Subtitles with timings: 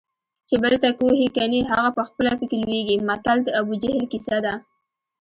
[0.47, 4.53] چې بل ته کوهي کني هغه پخپله پکې لویږي متل د ابوجهل کیسه ده